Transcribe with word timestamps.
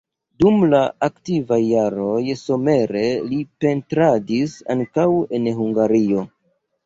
Dum 0.43 0.55
la 0.69 0.77
aktivaj 1.07 1.59
jaroj 1.63 2.21
somere 2.39 3.03
li 3.33 3.41
pentradis 3.65 4.57
ankaŭ 4.77 5.05
en 5.39 5.47
Hungario. 5.61 6.25